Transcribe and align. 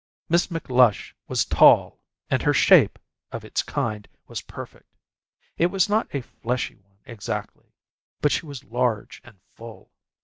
Miss 0.29 0.47
McLush 0.47 1.13
was 1.27 1.45
tall, 1.45 2.01
and 2.31 2.41
her 2.41 2.55
shape, 2.55 2.97
of 3.31 3.45
its 3.45 3.61
kind, 3.61 4.07
was 4.25 4.41
perfect. 4.41 4.95
It 5.59 5.67
was 5.67 5.89
not 5.89 6.07
a 6.15 6.21
fleshy 6.23 6.73
one 6.73 6.97
exactly, 7.05 7.71
but 8.19 8.31
she 8.31 8.47
was 8.47 8.63
large 8.63 9.21
and 9.23 9.39
full. 9.53 9.91